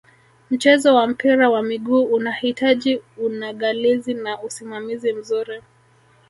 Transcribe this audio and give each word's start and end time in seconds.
mchezo 0.49 0.95
wa 0.95 1.07
mpira 1.07 1.49
wa 1.49 1.63
miguu 1.63 2.03
unahitaji 2.03 3.01
unagalizi 3.17 4.13
na 4.13 4.41
usimamizi 4.41 5.13
mzuri 5.13 5.61